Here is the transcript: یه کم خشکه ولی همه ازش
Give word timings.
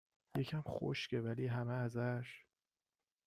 یه 0.37 0.43
کم 0.43 0.61
خشکه 0.61 1.21
ولی 1.21 1.47
همه 1.47 1.73
ازش 1.73 2.45